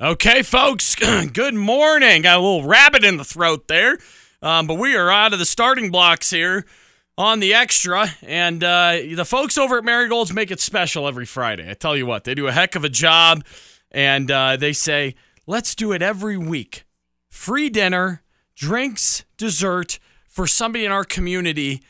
[0.00, 0.96] Okay, folks,
[1.32, 2.22] good morning.
[2.22, 3.96] Got a little rabbit in the throat there,
[4.42, 6.66] um, but we are out of the starting blocks here
[7.16, 8.08] on the extra.
[8.22, 11.70] And uh, the folks over at Marigold's make it special every Friday.
[11.70, 13.44] I tell you what, they do a heck of a job.
[13.92, 15.14] And uh, they say,
[15.46, 16.84] let's do it every week.
[17.28, 18.24] Free dinner,
[18.56, 21.84] drinks, dessert for somebody in our community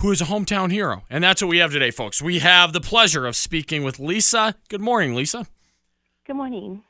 [0.00, 1.04] who is a hometown hero.
[1.08, 2.20] And that's what we have today, folks.
[2.20, 4.56] We have the pleasure of speaking with Lisa.
[4.68, 5.46] Good morning, Lisa.
[6.26, 6.82] Good morning.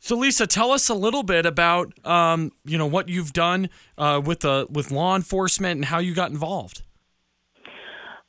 [0.00, 4.20] So, Lisa, tell us a little bit about um, you know what you've done uh,
[4.24, 6.82] with the with law enforcement and how you got involved.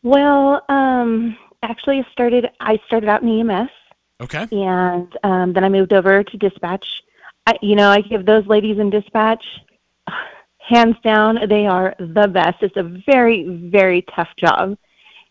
[0.03, 2.49] Well, um, actually, I started.
[2.59, 3.69] I started out in EMS.
[4.21, 4.47] Okay.
[4.51, 6.85] And um, then I moved over to dispatch.
[7.47, 9.43] I, you know, I give those ladies in dispatch,
[10.57, 12.61] hands down, they are the best.
[12.61, 14.77] It's a very, very tough job.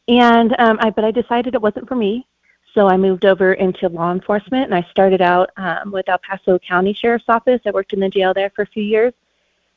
[0.09, 2.27] And um, I, but I decided it wasn't for me.
[2.74, 6.59] So I moved over into law enforcement, and I started out um, with El Paso
[6.59, 7.60] County Sheriff's Office.
[7.66, 9.12] I worked in the jail there for a few years,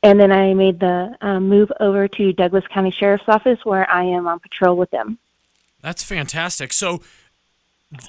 [0.02, 4.04] and then I made the um, move over to Douglas County Sheriff's Office, where I
[4.04, 5.18] am on patrol with them.
[5.80, 6.72] That's fantastic.
[6.72, 7.02] So,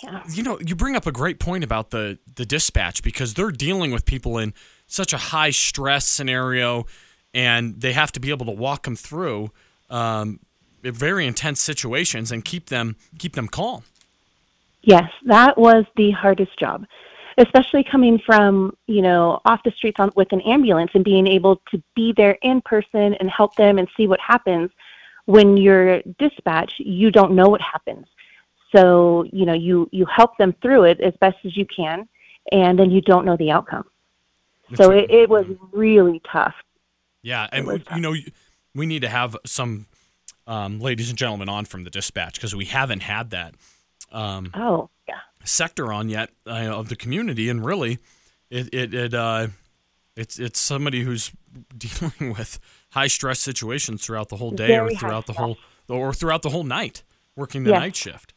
[0.03, 0.21] yeah.
[0.29, 3.91] you know, you bring up a great point about the the dispatch because they're dealing
[3.91, 4.53] with people in
[4.87, 6.85] such a high stress scenario,
[7.33, 9.51] and they have to be able to walk them through
[9.89, 10.39] um,
[10.83, 13.83] very intense situations and keep them keep them calm.
[14.85, 16.85] Yes, that was the hardest job,
[17.39, 21.59] especially coming from, you know, off the streets on, with an ambulance and being able
[21.71, 24.69] to be there in person and help them and see what happens.
[25.25, 28.05] When you're dispatch, you don't know what happens.
[28.75, 32.07] So, you know, you, you help them through it as best as you can,
[32.51, 33.85] and then you don't know the outcome.
[34.75, 36.53] so it, it was really tough.
[37.23, 38.13] Yeah, and we, you know,
[38.75, 39.87] we need to have some
[40.45, 43.55] um, ladies and gentlemen on from the dispatch because we haven't had that
[44.15, 47.99] um, oh yeah sector on yet uh, of the community, and really,
[48.49, 49.47] it it, it uh,
[50.15, 51.31] it's it's somebody who's
[51.77, 52.59] dealing with
[52.91, 55.57] high stress situations throughout the whole day Very or throughout the whole
[55.87, 57.03] or throughout the whole night
[57.35, 57.79] working the yes.
[57.79, 58.33] night shift.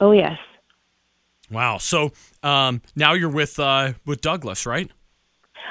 [0.00, 0.38] Oh yes.
[1.50, 1.78] Wow.
[1.78, 2.12] So
[2.42, 4.90] um, now you're with uh, with Douglas, right?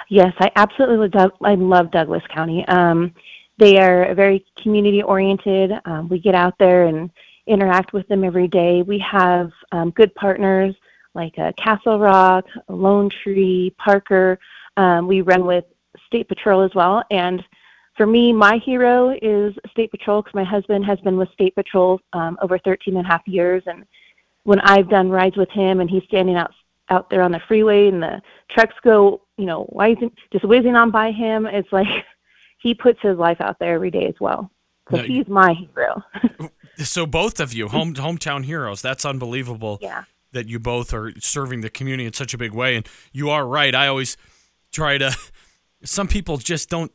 [0.09, 1.31] Yes, I absolutely love.
[1.44, 2.66] I love Douglas County.
[2.68, 3.13] Um,
[3.57, 5.72] they are very community oriented.
[5.85, 7.12] Um, we get out there and
[7.50, 8.82] interact with them every day.
[8.82, 10.76] We have um, good partners
[11.16, 14.40] like uh, Castle Rock, Lone Tree, Parker.
[14.78, 15.66] Um, we run with
[16.06, 17.04] State Patrol as well.
[17.12, 17.44] And
[17.98, 22.00] for me, my hero is State Patrol because my husband has been with State Patrol
[22.14, 23.64] um, over 13 and a half years.
[23.66, 23.86] And
[24.44, 26.54] when I've done rides with him and he's standing out
[26.92, 30.76] out there on the freeway and the trucks go, you know, why isn't just whizzing
[30.76, 31.88] on by him, it's like
[32.58, 34.50] he puts his life out there every day as well.
[34.90, 36.04] So now, he's my hero.
[36.79, 38.01] So both of you, home mm.
[38.01, 38.81] hometown heroes.
[38.81, 39.79] That's unbelievable.
[39.81, 40.06] Yeah.
[40.31, 43.47] That you both are serving the community in such a big way, and you are
[43.47, 43.73] right.
[43.73, 44.16] I always
[44.72, 45.16] try to.
[45.84, 46.91] Some people just don't.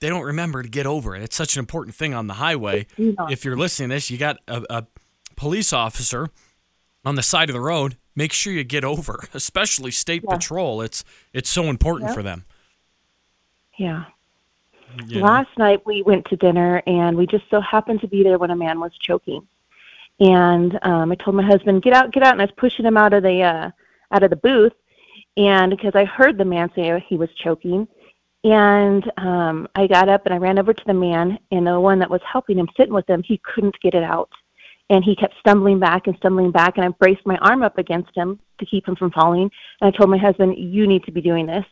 [0.00, 1.22] They don't remember to get over it.
[1.22, 2.86] It's such an important thing on the highway.
[2.96, 4.86] If you're listening to this, you got a, a
[5.36, 6.30] police officer
[7.04, 7.96] on the side of the road.
[8.14, 10.34] Make sure you get over, especially state yeah.
[10.34, 10.80] patrol.
[10.80, 12.44] It's it's so important for them.
[13.76, 14.04] Yeah.
[15.06, 15.22] Yeah.
[15.22, 18.50] Last night we went to dinner and we just so happened to be there when
[18.50, 19.46] a man was choking.
[20.20, 22.96] And um, I told my husband, "Get out, get out!" And I was pushing him
[22.96, 23.70] out of the uh,
[24.12, 24.72] out of the booth,
[25.36, 27.86] and because I heard the man say he was choking,
[28.42, 32.00] and um, I got up and I ran over to the man, and the one
[32.00, 34.30] that was helping him, sitting with him, he couldn't get it out,
[34.90, 38.16] and he kept stumbling back and stumbling back, and I braced my arm up against
[38.16, 39.50] him to keep him from falling,
[39.80, 41.66] and I told my husband, "You need to be doing this."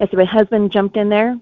[0.00, 1.38] And so my husband jumped in there,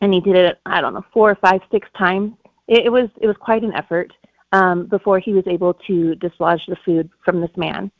[0.00, 2.32] and he did it I don't know four or five six times.
[2.66, 4.12] It, it was it was quite an effort
[4.52, 7.90] um, before he was able to dislodge the food from this man.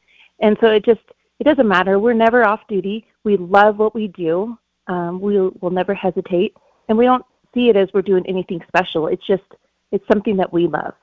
[0.41, 1.01] And so it just
[1.39, 1.99] it doesn't matter.
[1.99, 3.07] We're never off duty.
[3.25, 4.59] We love what we do.
[4.87, 6.57] Um, we will never hesitate,
[6.89, 9.07] and we don't see it as we're doing anything special.
[9.07, 9.43] It's just
[9.93, 10.95] it's something that we love,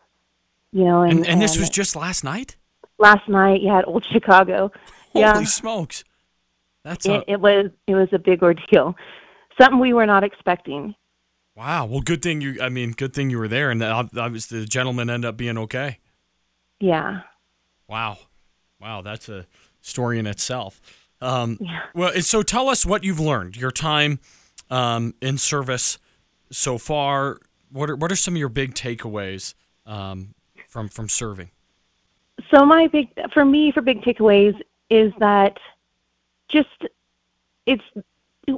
[0.71, 1.03] you know.
[1.03, 2.55] And, and, and this was just last night.
[2.97, 4.71] Last night, yeah, at Old Chicago.
[5.13, 5.43] Holy yeah.
[5.43, 6.03] smokes!
[6.83, 7.31] That's it, a...
[7.31, 8.95] it was it was a big ordeal
[9.59, 10.95] something we were not expecting.
[11.55, 11.85] Wow.
[11.85, 12.57] Well, good thing you.
[12.61, 15.99] I mean, good thing you were there, and obviously the gentleman ended up being okay.
[16.79, 17.21] Yeah.
[17.87, 18.17] Wow.
[18.79, 19.01] Wow.
[19.01, 19.45] That's a
[19.81, 20.81] story in itself.
[21.21, 21.79] Um, yeah.
[21.93, 23.55] Well, so tell us what you've learned.
[23.55, 24.19] Your time
[24.69, 25.97] um, in service
[26.51, 27.39] so far.
[27.71, 29.53] What are what are some of your big takeaways
[29.85, 30.35] um,
[30.67, 31.51] from from serving?
[32.51, 34.59] So my big for me for big takeaways
[34.89, 35.57] is that
[36.49, 36.67] just
[37.65, 37.83] it's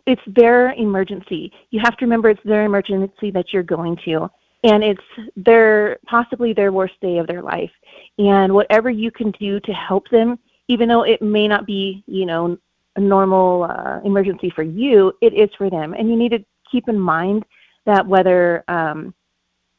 [0.06, 1.51] it's their emergency.
[1.72, 4.30] You have to remember it's their emergency that you're going to.
[4.63, 5.04] And it's
[5.36, 7.72] their possibly their worst day of their life.
[8.18, 12.25] And whatever you can do to help them, even though it may not be, you
[12.25, 12.57] know,
[12.95, 15.94] a normal uh, emergency for you, it is for them.
[15.94, 17.45] And you need to keep in mind
[17.86, 19.13] that whether um,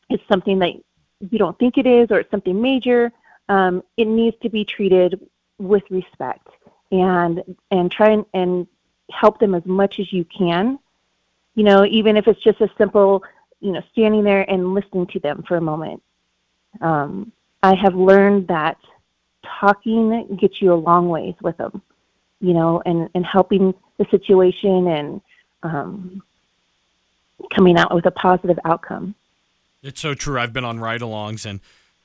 [0.08, 0.72] it's something that
[1.30, 3.12] you don't think it is or it's something major,
[3.48, 5.20] um, it needs to be treated
[5.58, 6.46] with respect
[6.92, 8.66] and and try and, and
[9.10, 10.78] help them as much as you can.
[11.54, 13.24] You know, even if it's just a simple,
[13.60, 16.02] you know, standing there and listening to them for a moment.
[16.80, 17.32] Um,
[17.62, 18.78] I have learned that
[19.60, 21.82] talking gets you a long ways with them,
[22.40, 25.20] you know, and, and helping the situation and
[25.62, 26.22] um,
[27.54, 29.14] coming out with a positive outcome.
[29.82, 30.38] It's so true.
[30.38, 31.60] I've been on ride alongs and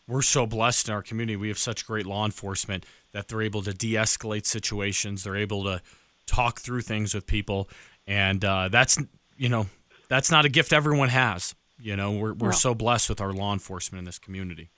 [0.07, 1.35] we're so blessed in our community.
[1.35, 5.63] We have such great law enforcement that they're able to de escalate situations, they're able
[5.63, 5.81] to
[6.25, 7.69] talk through things with people.
[8.07, 8.97] And uh, that's,
[9.37, 9.67] you know,
[10.09, 11.55] that's not a gift everyone has.
[11.79, 12.51] You know, we're, we're no.
[12.51, 14.69] so blessed with our law enforcement in this community.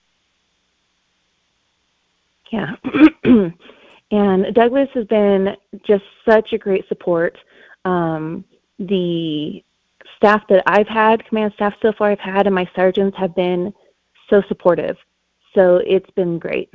[2.51, 2.75] Yeah.
[4.11, 5.55] and Douglas has been
[5.85, 7.37] just such a great support.
[7.83, 8.43] Um,
[8.79, 9.63] the
[10.17, 13.73] staff that I've had, command staff so far I've had, and my sergeants have been
[14.29, 14.97] so supportive.
[15.53, 16.69] So it's been great.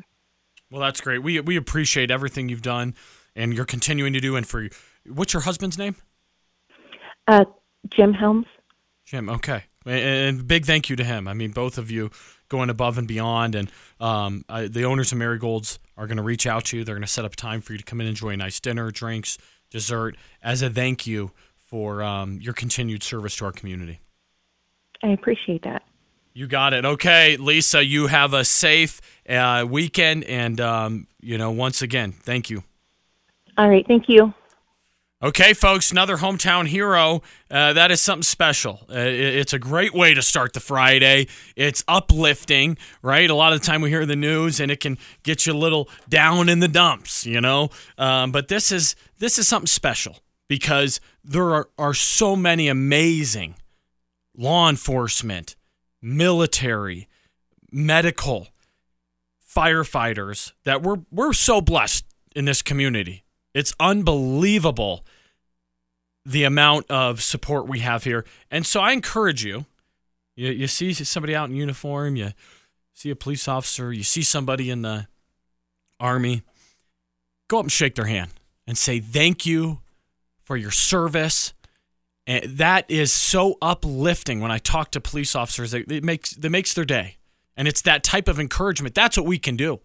[0.70, 1.22] Well, that's great.
[1.22, 2.94] We we appreciate everything you've done
[3.40, 4.36] and you're continuing to do.
[4.36, 4.68] And for
[5.06, 5.96] what's your husband's name?
[7.26, 7.44] Uh,
[7.88, 8.46] Jim Helms.
[9.04, 9.28] Jim.
[9.28, 9.64] Okay.
[9.86, 11.26] And big thank you to him.
[11.26, 12.10] I mean, both of you
[12.48, 13.54] going above and beyond.
[13.54, 16.84] And um, I, the owners of Marigolds are going to reach out to you.
[16.84, 18.60] They're going to set up time for you to come in and enjoy a nice
[18.60, 19.38] dinner, drinks,
[19.70, 24.00] dessert as a thank you for um, your continued service to our community.
[25.02, 25.82] I appreciate that.
[26.34, 26.84] You got it.
[26.84, 30.24] Okay, Lisa, you have a safe uh, weekend.
[30.24, 32.64] And, um, you know, once again, thank you.
[33.60, 33.86] All right.
[33.86, 34.32] Thank you.
[35.22, 37.20] Okay, folks, another hometown hero.
[37.50, 38.80] Uh, that is something special.
[38.88, 41.26] Uh, it's a great way to start the Friday.
[41.56, 43.28] It's uplifting, right?
[43.28, 45.58] A lot of the time we hear the news and it can get you a
[45.58, 47.68] little down in the dumps, you know.
[47.98, 53.56] Um, but this is this is something special because there are, are so many amazing
[54.34, 55.54] law enforcement,
[56.00, 57.08] military,
[57.70, 58.48] medical,
[59.46, 63.22] firefighters that we're we're so blessed in this community
[63.54, 65.04] it's unbelievable
[66.24, 68.24] the amount of support we have here.
[68.50, 69.66] And so I encourage you,
[70.36, 72.30] you, you see somebody out in uniform, you
[72.94, 75.06] see a police officer, you see somebody in the
[75.98, 76.42] army,
[77.48, 78.30] go up and shake their hand
[78.66, 79.80] and say thank you
[80.44, 81.52] for your service.
[82.26, 85.74] And that is so uplifting when I talk to police officers.
[85.74, 87.16] It makes it makes their day.
[87.56, 88.94] And it's that type of encouragement.
[88.94, 89.80] That's what we can do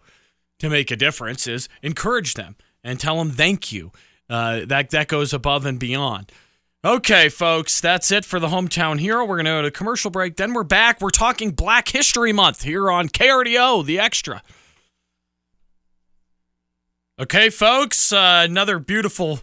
[0.59, 3.91] to make a difference is encourage them and tell them thank you.
[4.29, 6.31] Uh, that that goes above and beyond.
[6.85, 9.25] Okay, folks, that's it for the hometown hero.
[9.25, 10.37] We're going to go to commercial break.
[10.37, 11.01] Then we're back.
[11.01, 14.43] We're talking Black History Month here on KRDO, the extra.
[17.19, 19.39] Okay, folks, uh, another beautiful,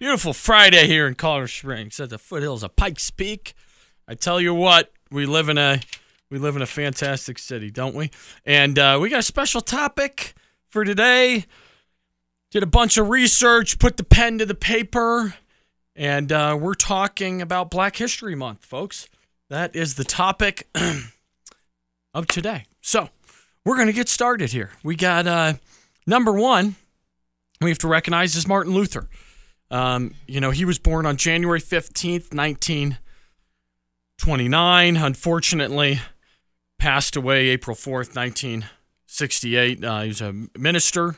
[0.00, 3.54] beautiful Friday here in Colorado Springs at the foothills of Pikes Peak.
[4.08, 5.80] I tell you what, we live in a
[6.30, 8.10] we live in a fantastic city, don't we?
[8.44, 10.34] And uh, we got a special topic
[10.68, 11.46] for today
[12.52, 15.34] did a bunch of research, put the pen to the paper,
[15.96, 19.08] and uh, we're talking about Black History Month, folks.
[19.48, 20.68] That is the topic
[22.14, 22.66] of today.
[22.82, 23.08] So
[23.64, 24.72] we're going to get started here.
[24.84, 25.54] We got uh,
[26.06, 26.76] number one,
[27.62, 29.08] we have to recognize is Martin Luther.
[29.70, 34.96] Um, you know, he was born on January 15th, 1929.
[34.98, 36.00] Unfortunately,
[36.78, 39.82] passed away April 4th, 1968.
[39.82, 41.16] Uh, he was a minister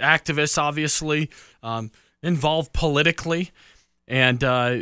[0.00, 1.30] activists, obviously,
[1.62, 1.90] um,
[2.22, 3.50] involved politically,
[4.08, 4.78] and uh,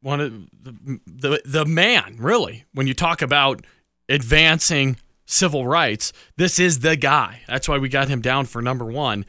[0.00, 0.32] one of
[0.62, 2.64] the, the the man really.
[2.72, 3.64] When you talk about
[4.08, 4.96] advancing
[5.26, 7.40] civil rights, this is the guy.
[7.48, 9.24] That's why we got him down for number one.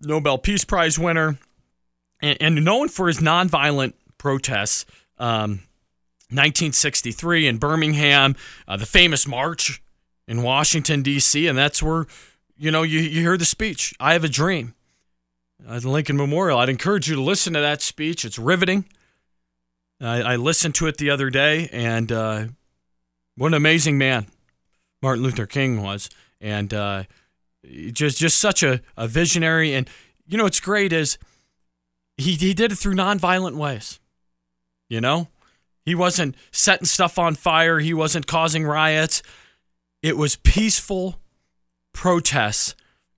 [0.00, 1.38] Nobel Peace Prize winner,
[2.20, 4.84] and, and known for his nonviolent protests.
[5.18, 5.62] Um,
[6.32, 8.34] 1963 in Birmingham,
[8.66, 9.82] uh, the famous march
[10.26, 12.06] in Washington, D.C., and that's where
[12.62, 13.92] you know, you, you hear the speech.
[13.98, 14.74] I have a dream
[15.68, 16.60] at the Lincoln Memorial.
[16.60, 18.24] I'd encourage you to listen to that speech.
[18.24, 18.84] It's riveting.
[20.00, 22.44] I, I listened to it the other day, and uh,
[23.36, 24.28] what an amazing man
[25.02, 26.08] Martin Luther King was,
[26.40, 27.02] and uh,
[27.90, 29.74] just just such a, a visionary.
[29.74, 29.90] And
[30.28, 31.18] you know, what's great is
[32.16, 33.98] he he did it through nonviolent ways.
[34.88, 35.26] You know,
[35.84, 37.80] he wasn't setting stuff on fire.
[37.80, 39.20] He wasn't causing riots.
[40.00, 41.18] It was peaceful
[41.92, 42.74] protests.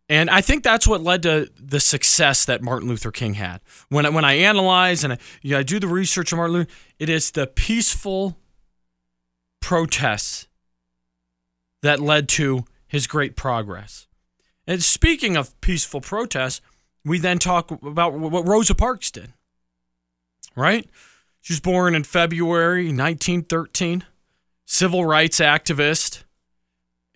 [0.09, 3.61] And I think that's what led to the success that Martin Luther King had.
[3.88, 6.54] When I, when I analyze and I, you know, I do the research on Martin
[6.54, 8.37] Luther, it is the peaceful
[9.61, 10.47] protests
[11.83, 14.07] that led to his great progress.
[14.66, 16.61] And speaking of peaceful protests,
[17.04, 19.33] we then talk about what Rosa Parks did.
[20.57, 20.88] Right?
[21.40, 24.04] She was born in February 1913,
[24.64, 26.25] civil rights activist,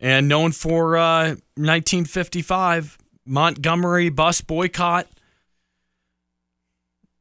[0.00, 5.06] and known for uh, 1955 Montgomery bus boycott.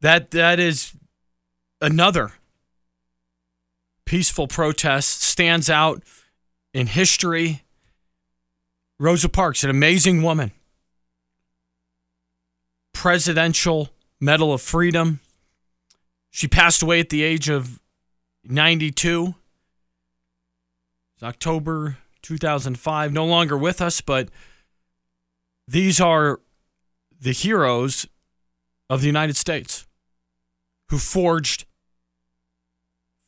[0.02, 0.94] That that is
[1.82, 2.34] another
[4.06, 6.02] peaceful protest stands out
[6.74, 7.64] in history.
[9.00, 10.52] Rosa Parks, an amazing woman.
[12.94, 15.20] Presidential Medal of Freedom.
[16.32, 17.80] She passed away at the age of
[18.44, 19.36] 92.
[21.16, 23.14] It's October 2005.
[23.14, 24.30] No longer with us, but
[25.68, 26.42] these are
[27.20, 28.06] the heroes
[28.90, 29.88] of the United States
[30.90, 31.66] who forged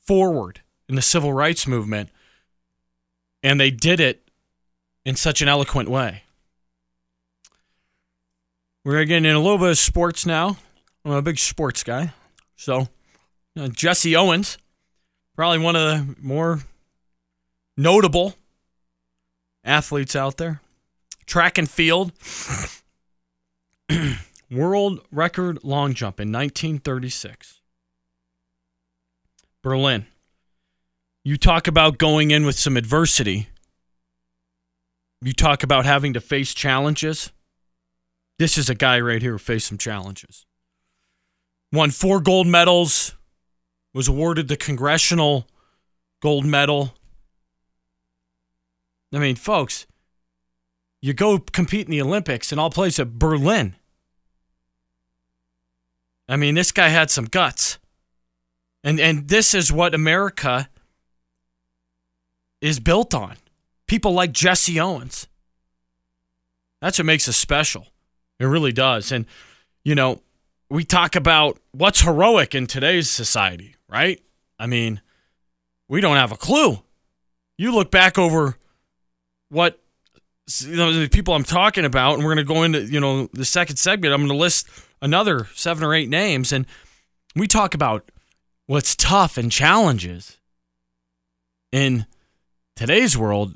[0.05, 2.09] forward in the civil rights movement.
[3.41, 4.29] And they did it
[5.05, 6.23] in such an eloquent way.
[8.83, 10.57] We're getting in a little bit of sports now.
[11.05, 12.13] I'm a big sports guy.
[12.55, 12.89] So,
[13.57, 14.57] uh, Jesse Owens,
[15.35, 16.59] probably one of the more
[17.77, 18.35] notable
[19.63, 20.61] athletes out there.
[21.25, 22.11] Track and field.
[24.51, 27.61] World record long jump in 1936.
[29.61, 30.05] Berlin.
[31.23, 33.49] You talk about going in with some adversity.
[35.21, 37.31] You talk about having to face challenges.
[38.39, 40.45] This is a guy right here who faced some challenges.
[41.73, 43.15] Won four gold medals,
[43.93, 45.45] was awarded the Congressional
[46.21, 46.95] Gold Medal.
[49.13, 49.87] I mean, folks,
[51.01, 53.75] you go compete in the Olympics and all plays at Berlin.
[56.27, 57.79] I mean, this guy had some guts.
[58.83, 60.69] And and this is what America
[62.61, 63.35] is built on.
[63.87, 65.27] People like Jesse Owens.
[66.81, 67.87] That's what makes us special.
[68.39, 69.11] It really does.
[69.11, 69.25] And,
[69.83, 70.21] you know,
[70.69, 74.21] we talk about what's heroic in today's society, right?
[74.57, 75.01] I mean,
[75.87, 76.79] we don't have a clue.
[77.57, 78.57] You look back over
[79.49, 79.79] what
[80.61, 83.29] you know, the people I'm talking about, and we're going to go into, you know,
[83.33, 84.13] the second segment.
[84.13, 84.67] I'm going to list
[85.01, 86.65] another seven or eight names, and
[87.35, 88.11] we talk about
[88.65, 90.37] what's tough and challenges
[91.71, 92.05] in
[92.75, 93.55] today's world.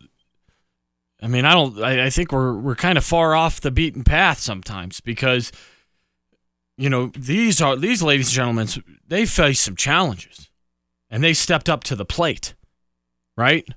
[1.22, 1.82] I mean, I don't.
[1.82, 5.52] I, I think we're we're kind of far off the beaten path sometimes because,
[6.78, 8.68] you know, these are these ladies and gentlemen.
[9.08, 10.50] They face some challenges,
[11.10, 12.54] and they stepped up to the plate,
[13.38, 13.68] right?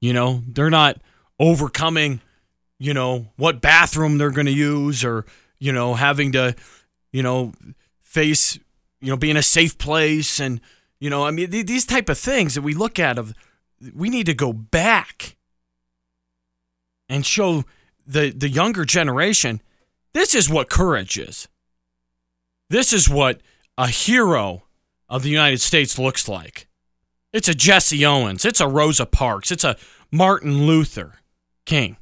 [0.00, 1.00] You know, they're not
[1.42, 2.20] overcoming,
[2.78, 5.26] you know, what bathroom they're going to use or,
[5.58, 6.54] you know, having to,
[7.12, 7.52] you know,
[8.00, 8.58] face,
[9.00, 10.60] you know, being in a safe place and,
[11.00, 13.34] you know, I mean th- these type of things that we look at of
[13.94, 15.36] we need to go back
[17.08, 17.64] and show
[18.06, 19.60] the the younger generation
[20.12, 21.48] this is what courage is.
[22.70, 23.40] This is what
[23.76, 24.64] a hero
[25.08, 26.68] of the United States looks like.
[27.32, 29.76] It's a Jesse Owens, it's a Rosa Parks, it's a
[30.10, 31.14] Martin Luther.
[31.64, 31.96] King.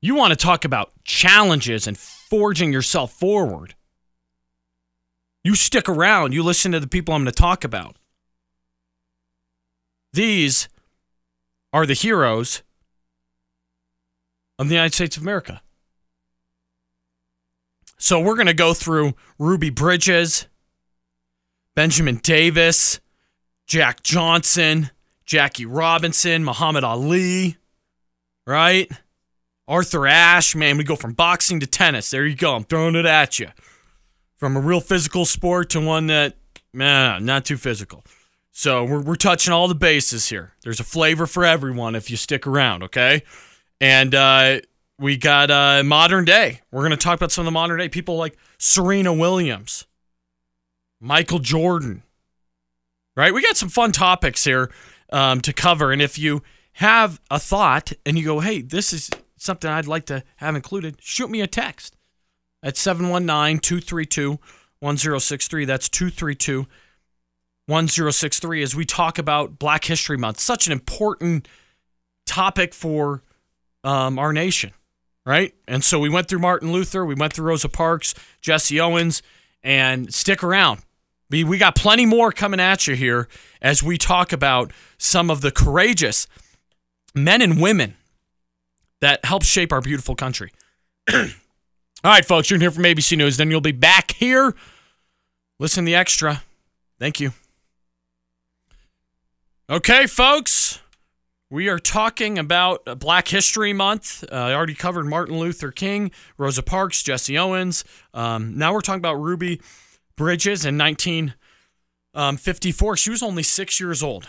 [0.00, 3.74] You want to talk about challenges and forging yourself forward.
[5.42, 7.96] You stick around, you listen to the people I'm going to talk about.
[10.12, 10.68] These
[11.72, 12.62] are the heroes
[14.58, 15.60] of the United States of America.
[17.98, 20.46] So we're going to go through Ruby Bridges,
[21.74, 23.00] Benjamin Davis,
[23.66, 24.90] Jack Johnson,
[25.24, 27.56] Jackie Robinson, Muhammad Ali,
[28.46, 28.90] right?
[29.68, 32.10] Arthur Ashe, man, we go from boxing to tennis.
[32.10, 32.54] There you go.
[32.54, 33.48] I'm throwing it at you.
[34.36, 36.34] From a real physical sport to one that,
[36.72, 38.04] man, not too physical.
[38.52, 40.52] So we're, we're touching all the bases here.
[40.62, 43.22] There's a flavor for everyone if you stick around, okay?
[43.80, 44.60] And uh,
[44.98, 46.60] we got uh, modern day.
[46.70, 49.86] We're going to talk about some of the modern day people like Serena Williams,
[51.00, 52.02] Michael Jordan,
[53.16, 53.34] right?
[53.34, 54.70] We got some fun topics here
[55.12, 55.92] um, to cover.
[55.92, 56.42] And if you
[56.76, 60.96] have a thought and you go, hey, this is something I'd like to have included,
[61.00, 61.96] shoot me a text
[62.62, 64.38] at 719 232
[64.80, 65.64] 1063.
[65.64, 66.66] That's 232
[67.64, 70.38] 1063 as we talk about Black History Month.
[70.38, 71.48] Such an important
[72.26, 73.22] topic for
[73.82, 74.72] um, our nation,
[75.24, 75.54] right?
[75.66, 79.22] And so we went through Martin Luther, we went through Rosa Parks, Jesse Owens,
[79.62, 80.82] and stick around.
[81.30, 83.28] We, we got plenty more coming at you here
[83.62, 86.28] as we talk about some of the courageous
[87.16, 87.96] men and women
[89.00, 90.52] that help shape our beautiful country.
[91.12, 91.24] All
[92.04, 93.36] right, folks, you're here from ABC News.
[93.36, 94.54] Then you'll be back here.
[95.58, 96.42] Listen to the extra.
[96.98, 97.32] Thank you.
[99.68, 100.80] Okay, folks,
[101.48, 104.24] We are talking about Black History Month.
[104.24, 107.84] Uh, I already covered Martin Luther King, Rosa Parks, Jesse Owens.
[108.12, 109.60] Um, now we're talking about Ruby
[110.16, 112.96] Bridges in 1954.
[112.96, 114.26] She was only six years old.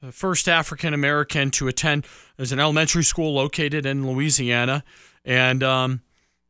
[0.00, 2.06] The first African American to attend
[2.38, 4.84] as an elementary school located in Louisiana.
[5.24, 6.02] And um,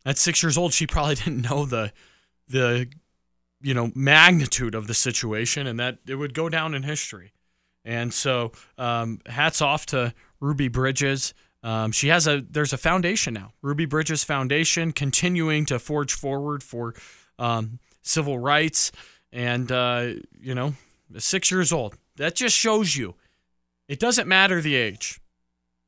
[0.05, 1.93] at six years old, she probably didn't know the
[2.49, 2.89] the
[3.61, 7.33] you know magnitude of the situation, and that it would go down in history.
[7.85, 11.33] And so, um, hats off to Ruby Bridges.
[11.63, 16.63] Um, she has a there's a foundation now, Ruby Bridges Foundation, continuing to forge forward
[16.63, 16.95] for
[17.39, 18.93] um, civil rights.
[19.33, 20.75] And uh, you know,
[21.17, 21.97] six years old.
[22.17, 23.15] That just shows you
[23.89, 25.21] it doesn't matter the age.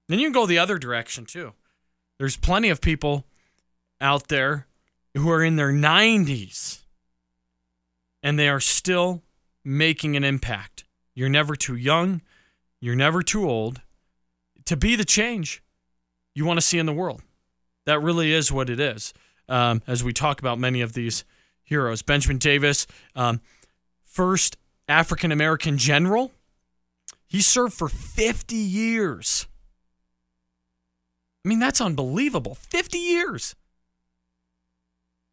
[0.08, 1.52] Then you can go the other direction too.
[2.18, 3.24] There's plenty of people
[4.00, 4.66] out there
[5.14, 6.80] who are in their 90s
[8.22, 9.22] and they are still
[9.64, 10.84] making an impact.
[11.14, 12.22] You're never too young,
[12.80, 13.80] you're never too old
[14.64, 15.62] to be the change
[16.34, 17.22] you want to see in the world.
[17.86, 19.12] That really is what it is.
[19.48, 21.24] Um, as we talk about many of these
[21.62, 23.40] heroes, Benjamin Davis, um,
[24.04, 24.56] first
[24.88, 26.32] African American general,
[27.30, 29.46] he served for 50 years.
[31.42, 32.54] I mean, that's unbelievable.
[32.54, 33.54] 50 years.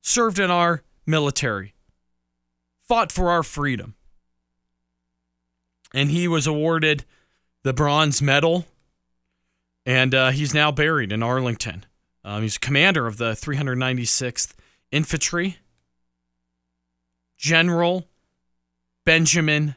[0.02, 1.74] Served in our military,
[2.88, 3.98] fought for our freedom
[5.94, 7.06] and he was awarded
[7.64, 8.66] the bronze medal,
[9.86, 11.86] and uh, he's now buried in Arlington.
[12.24, 14.54] Um, he's commander of the 396th
[14.92, 15.58] Infantry.
[17.38, 18.08] General
[19.06, 19.76] Benjamin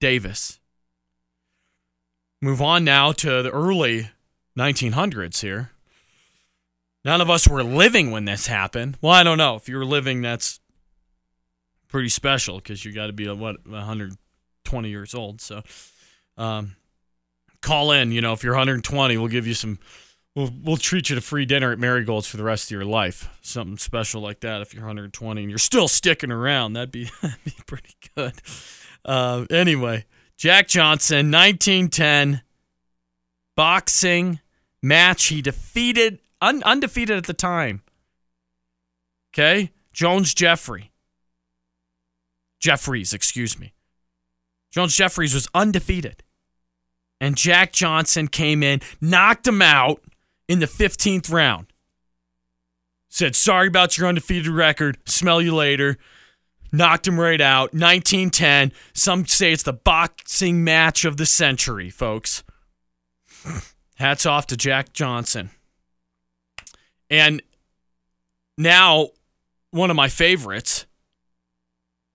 [0.00, 0.58] Davis.
[2.42, 4.10] Move on now to the early
[4.58, 5.70] 1900s here.
[7.04, 8.98] None of us were living when this happened.
[9.00, 9.54] Well, I don't know.
[9.54, 10.58] If you were living, that's
[11.86, 14.16] pretty special because you got to be, what, 100,
[14.64, 15.40] 20 years old.
[15.40, 15.62] So
[16.36, 16.74] um,
[17.60, 18.10] call in.
[18.10, 19.78] You know, if you're 120, we'll give you some.
[20.34, 23.28] We'll, we'll treat you to free dinner at Marigold's for the rest of your life.
[23.40, 24.62] Something special like that.
[24.62, 28.32] If you're 120 and you're still sticking around, that'd be, that'd be pretty good.
[29.04, 30.06] Uh, anyway,
[30.42, 32.42] Jack Johnson, 1910
[33.54, 34.40] boxing
[34.82, 35.26] match.
[35.26, 37.82] He defeated, un, undefeated at the time.
[39.32, 39.70] Okay.
[39.92, 40.90] Jones Jeffrey.
[42.58, 43.72] Jeffries, excuse me.
[44.72, 46.24] Jones Jeffries was undefeated.
[47.20, 50.02] And Jack Johnson came in, knocked him out
[50.48, 51.72] in the 15th round.
[53.08, 54.98] Said, sorry about your undefeated record.
[55.06, 55.98] Smell you later.
[56.72, 57.74] Knocked him right out.
[57.74, 58.72] 1910.
[58.94, 62.42] Some say it's the boxing match of the century, folks.
[63.96, 65.50] Hats off to Jack Johnson.
[67.10, 67.42] And
[68.56, 69.10] now,
[69.70, 70.86] one of my favorites,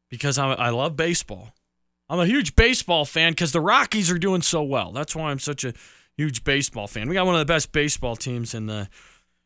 [0.09, 1.53] because I, I love baseball,
[2.09, 4.91] I'm a huge baseball fan because the Rockies are doing so well.
[4.91, 5.73] That's why I'm such a
[6.15, 7.09] huge baseball fan.
[7.09, 8.89] We got one of the best baseball teams in the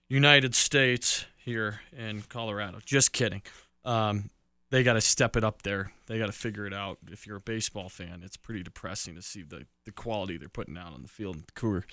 [0.10, 2.80] United States here in Colorado.
[2.86, 3.42] Just kidding.
[3.84, 4.30] Um,
[4.72, 5.92] they got to step it up there.
[6.08, 6.98] They got to figure it out.
[7.12, 10.78] If you're a baseball fan, it's pretty depressing to see the, the quality they're putting
[10.78, 11.84] out on the field Coors,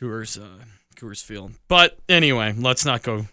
[0.00, 0.64] Coors, uh,
[0.96, 1.52] Coors Field.
[1.68, 3.26] But anyway, let's not go.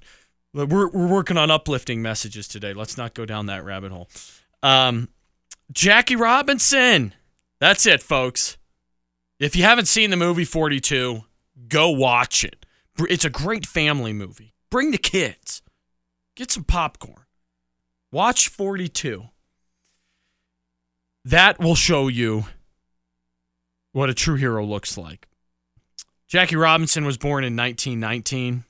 [0.53, 2.73] We're, we're working on uplifting messages today.
[2.73, 4.09] Let's not go down that rabbit hole.
[4.61, 5.09] Um,
[5.71, 7.13] Jackie Robinson.
[7.59, 8.57] That's it, folks.
[9.39, 11.23] If you haven't seen the movie 42,
[11.69, 12.65] go watch it.
[12.99, 14.55] It's a great family movie.
[14.69, 15.61] Bring the kids.
[16.35, 17.26] Get some popcorn.
[18.11, 19.25] Watch 42.
[21.25, 22.45] That will show you
[23.91, 25.27] what a true hero looks like.
[26.27, 28.63] Jackie Robinson was born in 1919.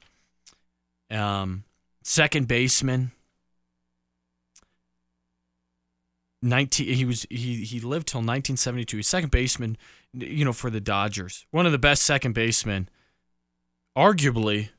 [1.12, 1.64] Um,
[2.04, 3.12] second baseman.
[6.44, 9.76] 19 he was he he lived till 1972 he's second baseman
[10.14, 12.88] you know for the Dodgers one of the best second basemen
[13.98, 14.70] arguably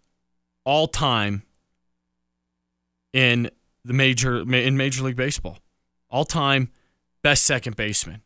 [0.64, 1.42] all time
[3.12, 3.50] in
[3.88, 5.58] the major in major league baseball
[6.10, 6.70] all time
[7.22, 8.22] best second baseman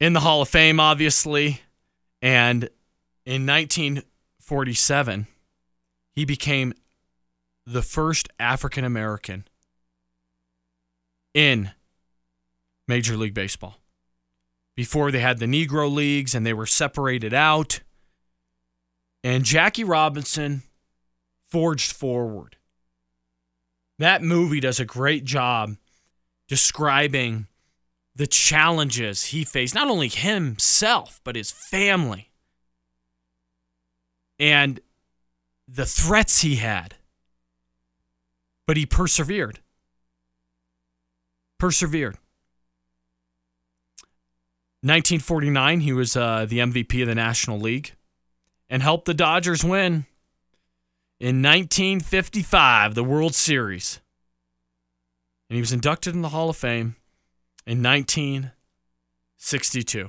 [0.00, 1.60] in the Hall of Fame obviously
[2.20, 2.64] and
[3.24, 5.26] in 1947
[6.12, 6.74] he became
[7.66, 9.46] the first African American
[11.34, 11.70] in
[12.88, 13.76] Major League Baseball.
[14.74, 17.80] Before they had the Negro Leagues and they were separated out.
[19.22, 20.62] And Jackie Robinson
[21.48, 22.56] forged forward.
[24.00, 25.76] That movie does a great job
[26.48, 27.48] describing
[28.16, 32.30] the challenges he faced, not only himself, but his family.
[34.38, 34.80] And
[35.68, 36.94] the threats he had.
[38.66, 39.60] But he persevered.
[41.58, 42.16] Persevered.
[44.80, 47.92] 1949, he was uh, the MVP of the National League
[48.70, 50.06] and helped the Dodgers win
[51.20, 54.00] in 1955, the World Series.
[55.48, 56.96] And he was inducted in the Hall of Fame
[57.66, 60.08] in 1962.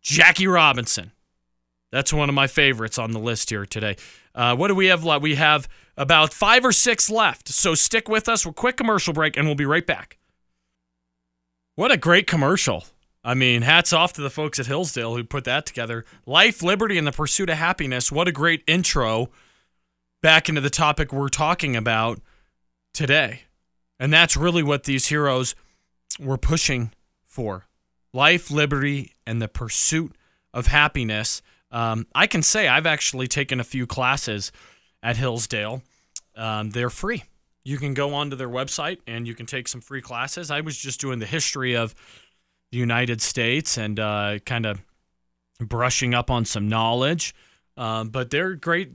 [0.00, 1.10] Jackie Robinson.
[1.90, 3.96] That's one of my favorites on the list here today.
[4.34, 5.22] Uh, what do we have left?
[5.22, 7.48] We have about five or six left.
[7.48, 8.46] So stick with us.
[8.46, 10.18] We'll quick commercial break and we'll be right back.
[11.74, 12.84] What a great commercial.
[13.24, 16.04] I mean, hats off to the folks at Hillsdale who put that together.
[16.24, 18.12] Life, liberty, and the pursuit of happiness.
[18.12, 19.30] What a great intro
[20.22, 22.20] back into the topic we're talking about
[22.92, 23.42] today.
[23.98, 25.54] And that's really what these heroes
[26.18, 26.92] were pushing
[27.26, 27.66] for
[28.12, 30.12] life, liberty, and the pursuit
[30.52, 31.42] of happiness.
[31.70, 34.50] Um, I can say I've actually taken a few classes
[35.02, 35.82] at Hillsdale.
[36.36, 37.24] Um, they're free.
[37.64, 40.50] You can go onto their website and you can take some free classes.
[40.50, 41.94] I was just doing the history of
[42.72, 44.80] the United States and uh, kind of
[45.60, 47.34] brushing up on some knowledge.
[47.76, 48.92] Um, but they're great.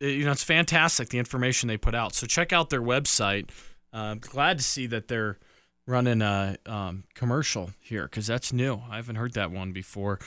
[0.00, 2.14] You know, it's fantastic the information they put out.
[2.14, 3.50] So check out their website.
[3.92, 5.38] Uh, glad to see that they're
[5.86, 8.82] running a um, commercial here because that's new.
[8.90, 10.18] I haven't heard that one before.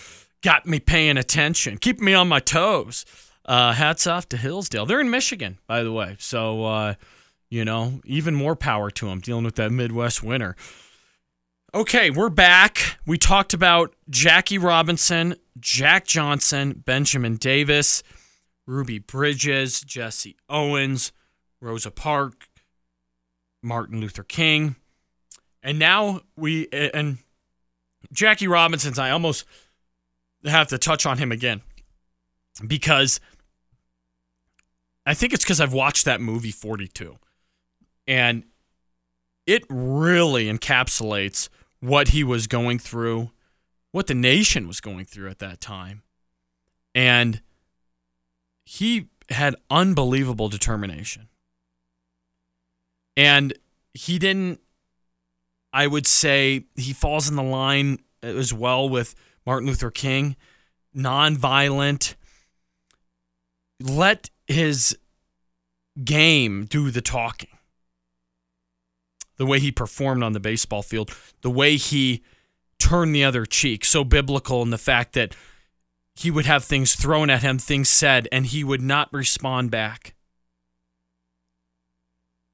[0.41, 3.05] Got me paying attention, keeping me on my toes.
[3.45, 4.85] Uh, hats off to Hillsdale.
[4.85, 6.15] They're in Michigan, by the way.
[6.19, 6.93] So, uh,
[7.49, 10.55] you know, even more power to them dealing with that Midwest winter.
[11.73, 12.97] Okay, we're back.
[13.05, 18.01] We talked about Jackie Robinson, Jack Johnson, Benjamin Davis,
[18.69, 21.11] Ruby Bridges, Jesse Owens,
[21.59, 22.47] Rosa Parks,
[23.63, 24.75] Martin Luther King.
[25.63, 27.17] And now we and
[28.13, 29.43] Jackie Robinson's I almost
[30.45, 31.61] have to touch on him again
[32.65, 33.19] because
[35.03, 37.17] I think it's because I've watched that movie 42.
[38.07, 38.43] And
[39.47, 43.31] it really encapsulates what he was going through,
[43.91, 46.03] what the nation was going through at that time.
[46.93, 47.41] And
[48.71, 51.27] he had unbelievable determination.
[53.17, 53.51] And
[53.95, 54.59] he didn't
[55.73, 60.35] I would say he falls in the line as well with Martin Luther King,
[60.95, 62.13] nonviolent.
[63.79, 64.97] Let his
[66.03, 67.49] game do the talking.
[69.37, 72.23] The way he performed on the baseball field, the way he
[72.77, 75.35] turned the other cheek, so biblical in the fact that
[76.19, 80.15] he would have things thrown at him, things said, and he would not respond back.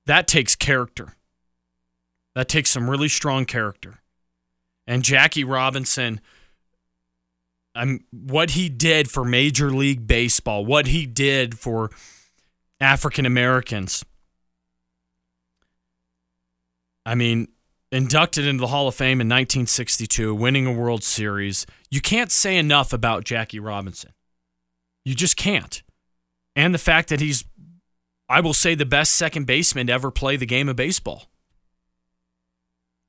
[0.06, 1.15] That takes character.
[2.36, 4.01] That takes some really strong character.
[4.86, 6.21] And Jackie Robinson,
[7.73, 11.89] I'm what he did for Major League Baseball, what he did for
[12.80, 14.06] African Americans.
[17.04, 17.47] I mean,
[17.95, 21.65] inducted into the Hall of Fame in 1962, winning a World Series.
[21.89, 24.12] You can't say enough about Jackie Robinson.
[25.05, 25.81] You just can't.
[26.55, 27.45] And the fact that he's,
[28.27, 31.27] I will say, the best second baseman to ever play the game of baseball.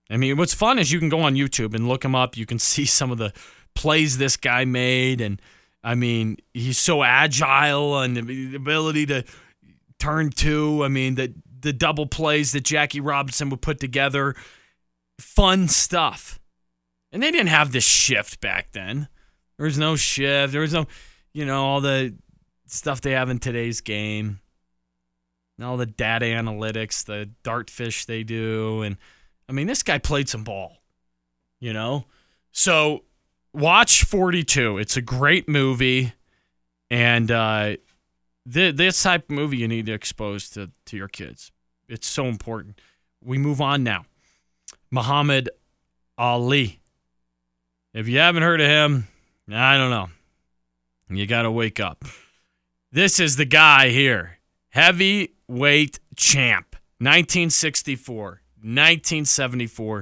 [0.09, 2.37] I mean, what's fun is you can go on YouTube and look him up.
[2.37, 3.33] You can see some of the
[3.75, 5.21] plays this guy made.
[5.21, 5.43] And
[5.83, 9.25] I mean, he's so agile and the ability to
[9.99, 10.85] turn two.
[10.85, 14.37] I mean, the, the double plays that Jackie Robinson would put together.
[15.19, 16.41] Fun stuff.
[17.13, 19.09] And they didn't have this shift back then.
[19.57, 20.53] There was no shift.
[20.53, 20.87] There was no,
[21.33, 22.15] you know, all the
[22.67, 24.41] stuff they have in today's game.
[25.63, 28.99] All the data analytics, the dartfish they do, and
[29.49, 30.79] I mean, this guy played some ball,
[31.61, 32.07] you know?
[32.53, 33.05] So
[33.53, 34.79] watch 42.
[34.79, 36.13] It's a great movie.
[36.91, 37.77] And uh,
[38.51, 41.53] th- this type of movie you need to expose to, to your kids.
[41.89, 42.81] It's so important.
[43.23, 44.07] We move on now.
[44.91, 45.51] Muhammad
[46.19, 46.81] Ali.
[47.95, 49.09] If you haven't heard of him,
[49.51, 50.09] I don't know.
[51.09, 52.05] You got to wake up.
[52.93, 54.39] This is the guy here.
[54.71, 58.43] Heavyweight champ, 1964.
[58.67, 59.95] 1974,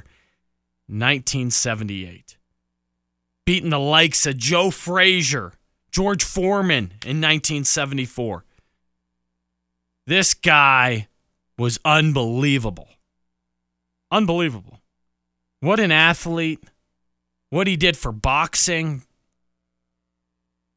[0.87, 2.38] 1978.
[3.44, 5.53] Beating the likes of Joe Frazier,
[5.90, 8.44] George Foreman in 1974.
[10.07, 11.09] This guy
[11.59, 12.88] was unbelievable.
[14.11, 14.81] Unbelievable.
[15.61, 16.62] What an athlete.
[17.51, 19.03] What he did for boxing.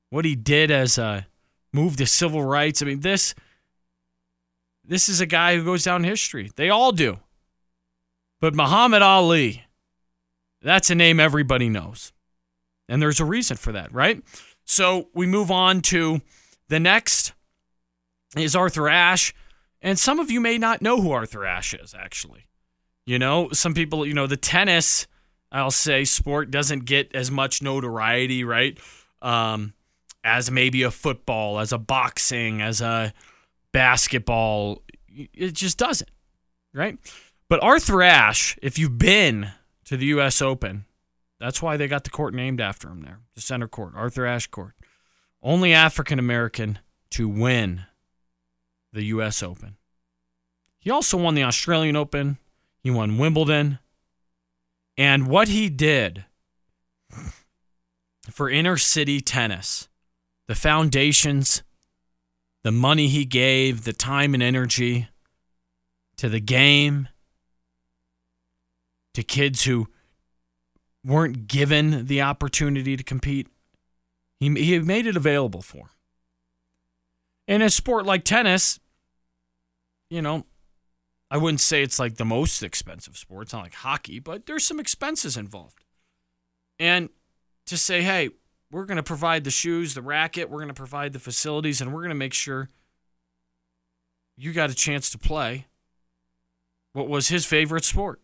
[0.09, 1.27] What he did as a
[1.73, 2.81] move to civil rights.
[2.81, 3.35] I mean, this
[4.83, 6.51] this is a guy who goes down history.
[6.55, 7.19] They all do.
[8.39, 9.63] But Muhammad Ali,
[10.61, 12.13] that's a name everybody knows.
[12.87, 14.23] And there's a reason for that, right?
[14.63, 16.21] So we move on to
[16.69, 17.33] the next
[18.35, 19.33] is Arthur Ashe.
[19.81, 22.47] And some of you may not know who Arthur Ashe is, actually.
[23.07, 25.07] You know, some people, you know, the tennis
[25.49, 28.77] I'll say sport doesn't get as much notoriety, right?
[29.21, 29.73] Um,
[30.25, 33.13] as maybe a football, as a boxing, as a
[33.71, 34.83] basketball.
[35.07, 36.11] It just doesn't,
[36.73, 36.97] right?
[37.49, 39.51] But Arthur Ashe, if you've been
[39.85, 40.41] to the U.S.
[40.41, 40.83] Open,
[41.39, 44.47] that's why they got the court named after him there, the center court, Arthur Ashe
[44.47, 44.73] Court.
[45.41, 46.79] Only African American
[47.11, 47.85] to win
[48.91, 49.41] the U.S.
[49.41, 49.77] Open.
[50.77, 52.37] He also won the Australian Open.
[52.87, 53.79] He won Wimbledon.
[54.95, 56.23] And what he did
[58.31, 59.89] for inner city tennis,
[60.47, 61.63] the foundations,
[62.63, 65.09] the money he gave, the time and energy
[66.15, 67.09] to the game,
[69.15, 69.89] to kids who
[71.03, 73.49] weren't given the opportunity to compete,
[74.39, 75.89] he, he made it available for.
[77.49, 78.79] In a sport like tennis,
[80.09, 80.45] you know,
[81.29, 83.43] I wouldn't say it's like the most expensive sport.
[83.43, 85.83] It's not like hockey, but there's some expenses involved.
[86.79, 87.09] And
[87.65, 88.29] to say, hey,
[88.71, 91.93] we're going to provide the shoes, the racket, we're going to provide the facilities, and
[91.93, 92.69] we're going to make sure
[94.37, 95.65] you got a chance to play
[96.93, 98.21] what was his favorite sport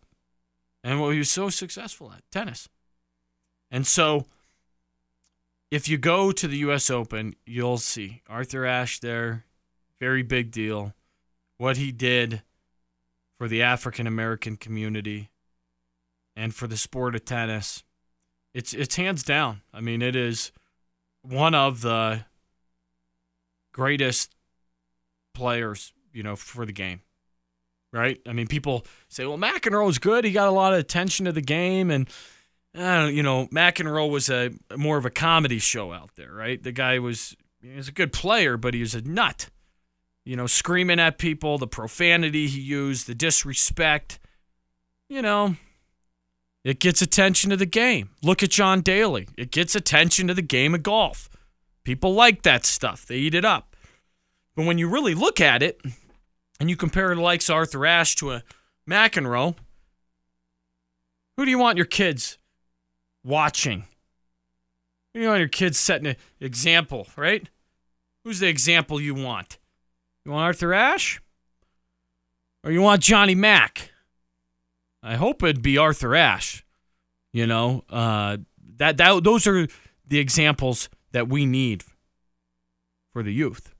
[0.82, 2.68] and what he was so successful at tennis.
[3.70, 4.26] And so,
[5.70, 6.90] if you go to the U.S.
[6.90, 9.44] Open, you'll see Arthur Ashe there,
[9.98, 10.94] very big deal.
[11.56, 12.42] What he did
[13.44, 15.28] for the African American community
[16.34, 17.84] and for the sport of tennis.
[18.54, 19.60] It's it's hands down.
[19.70, 20.50] I mean, it is
[21.20, 22.24] one of the
[23.74, 24.34] greatest
[25.34, 27.02] players, you know, for the game.
[27.92, 28.18] Right?
[28.26, 30.24] I mean, people say, "Well, McEnroe is good.
[30.24, 32.08] He got a lot of attention to the game and
[32.74, 36.62] uh, you know, McEnroe was a more of a comedy show out there, right?
[36.62, 39.50] The guy was he was a good player, but he was a nut
[40.24, 44.18] you know, screaming at people, the profanity he used, the disrespect.
[45.08, 45.56] You know,
[46.64, 48.10] it gets attention to the game.
[48.22, 49.28] Look at John Daly.
[49.36, 51.28] It gets attention to the game of golf.
[51.84, 53.76] People like that stuff, they eat it up.
[54.56, 55.80] But when you really look at it
[56.58, 58.42] and you compare the likes Arthur Ashe to a
[58.88, 59.56] McEnroe,
[61.36, 62.38] who do you want your kids
[63.22, 63.80] watching?
[65.12, 67.50] Who do you want your kids setting an example, right?
[68.24, 69.58] Who's the example you want?
[70.24, 71.20] You want Arthur Ashe?
[72.62, 73.90] Or you want Johnny Mac?
[75.02, 76.64] I hope it'd be Arthur Ashe.
[77.32, 78.38] You know, uh,
[78.76, 79.66] that, that those are
[80.06, 81.84] the examples that we need
[83.12, 83.74] for the youth.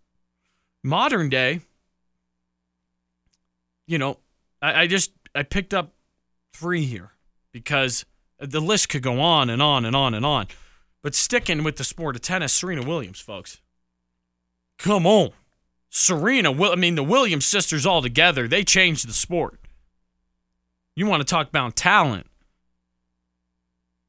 [0.83, 1.61] Modern day,
[3.87, 4.19] you know,
[4.61, 5.95] I, I just I picked up
[6.53, 7.13] three here
[7.53, 8.05] because
[8.39, 10.49] the list could go on and on and on and on.
[11.03, 13.61] But sticking with the sport of tennis, Serena Williams, folks.
[14.79, 15.31] Come on.
[15.97, 19.61] Serena, I mean, the Williams sisters all together, they changed the sport.
[20.97, 22.27] You want to talk about talent?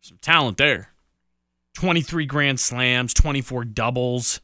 [0.02, 0.89] Some talent there.
[1.76, 4.41] 23 Grand Slams, 24 doubles,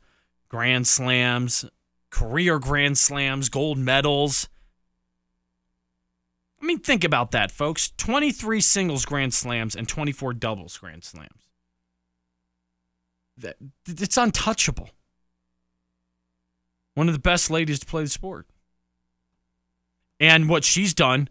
[0.50, 1.66] Grand Slams,
[2.12, 4.48] career Grand Slams, gold medals.
[6.62, 7.92] I mean, think about that, folks.
[7.98, 11.50] 23 singles Grand Slams and 24 doubles Grand Slams.
[13.36, 13.56] That,
[13.88, 14.92] it's untouchable
[16.94, 18.48] one of the best ladies to play the sport.
[20.20, 21.30] And what she's done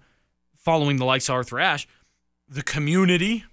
[0.57, 1.87] following the likes of Arthur Ashe,
[2.49, 3.44] the community,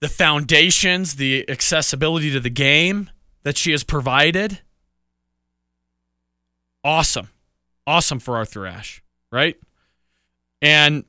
[0.00, 3.10] the foundations, the accessibility to the game
[3.42, 4.60] that she has provided.
[6.82, 7.30] Awesome.
[7.86, 9.56] Awesome for Arthur Ashe, right?
[10.62, 11.04] And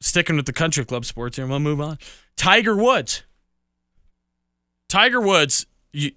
[0.00, 1.98] sticking with the country club sports here, we'll move on.
[2.36, 3.22] Tiger Woods.
[4.88, 6.12] Tiger Woods, you,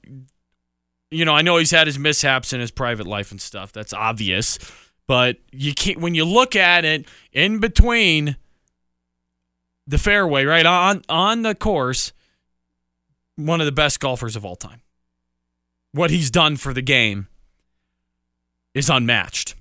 [1.12, 3.72] you know, I know he's had his mishaps in his private life and stuff.
[3.72, 4.60] That's obvious.
[5.08, 8.36] But you can't when you look at it in between
[9.86, 12.12] the fairway, right on on the course,
[13.38, 14.82] one of the best golfers of all time.
[15.94, 17.28] What he's done for the game
[18.74, 19.56] is unmatched.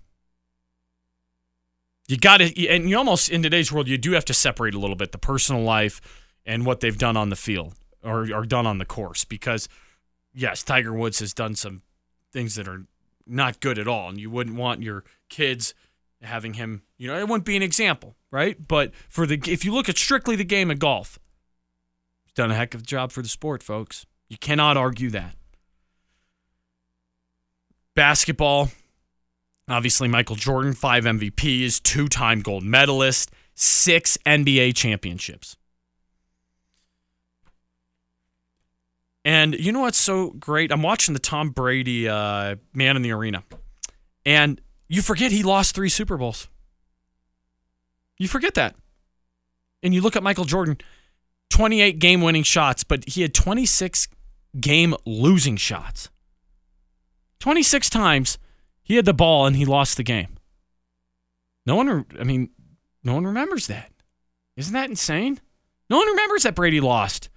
[2.08, 4.78] You got to, and you almost in today's world, you do have to separate a
[4.78, 6.00] little bit the personal life
[6.44, 9.68] and what they've done on the field or, or done on the course because
[10.36, 11.82] yes, Tiger Woods has done some
[12.32, 12.84] things that are
[13.26, 15.74] not good at all, and you wouldn't want your kids
[16.22, 16.82] having him.
[16.98, 18.56] You know, it wouldn't be an example, right?
[18.68, 21.18] But for the if you look at strictly the game of golf,
[22.24, 24.06] he's done a heck of a job for the sport, folks.
[24.28, 25.34] You cannot argue that.
[27.94, 28.68] Basketball,
[29.68, 35.56] obviously Michael Jordan, five MVPs, two-time gold medalist, six NBA championships.
[39.26, 40.70] And you know what's so great?
[40.70, 43.42] I'm watching the Tom Brady uh, Man in the Arena,
[44.24, 46.46] and you forget he lost three Super Bowls.
[48.18, 48.76] You forget that.
[49.82, 50.78] And you look at Michael Jordan,
[51.50, 54.06] 28 game winning shots, but he had 26
[54.60, 56.08] game losing shots.
[57.40, 58.38] 26 times
[58.84, 60.38] he had the ball and he lost the game.
[61.66, 62.50] No one, I mean,
[63.02, 63.90] no one remembers that.
[64.56, 65.40] Isn't that insane?
[65.90, 67.28] No one remembers that Brady lost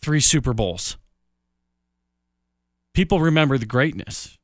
[0.00, 0.96] three Super Bowls.
[2.94, 4.38] People remember the greatness,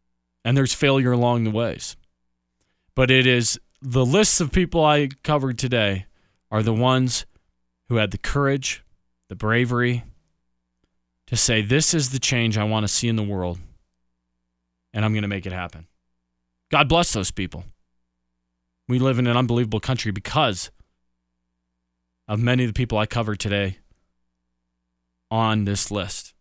[0.44, 1.96] and there's failure along the ways.
[2.94, 6.06] But it is the lists of people I covered today
[6.50, 7.26] are the ones
[7.88, 8.84] who had the courage,
[9.28, 10.04] the bravery
[11.26, 13.58] to say, This is the change I want to see in the world,
[14.92, 15.86] and I'm going to make it happen.
[16.70, 17.64] God bless those people.
[18.88, 20.70] We live in an unbelievable country because
[22.28, 23.78] of many of the people I covered today
[25.34, 26.32] on this list.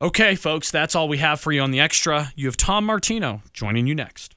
[0.00, 2.32] Okay, folks, that's all we have for you on the extra.
[2.34, 4.34] You have Tom Martino joining you next.